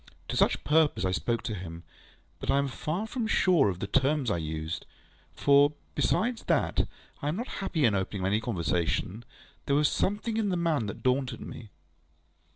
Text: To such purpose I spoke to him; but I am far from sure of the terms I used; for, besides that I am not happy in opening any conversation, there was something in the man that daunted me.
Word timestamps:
To 0.29 0.35
such 0.35 0.63
purpose 0.63 1.05
I 1.05 1.11
spoke 1.11 1.43
to 1.43 1.53
him; 1.53 1.83
but 2.39 2.49
I 2.49 2.57
am 2.57 2.67
far 2.67 3.05
from 3.05 3.27
sure 3.27 3.69
of 3.69 3.77
the 3.79 3.85
terms 3.85 4.31
I 4.31 4.37
used; 4.37 4.87
for, 5.35 5.73
besides 5.93 6.45
that 6.45 6.87
I 7.21 7.27
am 7.27 7.35
not 7.35 7.47
happy 7.61 7.85
in 7.85 7.93
opening 7.93 8.25
any 8.25 8.41
conversation, 8.41 9.23
there 9.67 9.75
was 9.75 9.87
something 9.87 10.37
in 10.37 10.49
the 10.49 10.57
man 10.57 10.87
that 10.87 11.03
daunted 11.03 11.41
me. 11.41 11.69